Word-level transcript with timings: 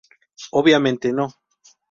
Obviamente 0.51 1.11
no. 1.13 1.27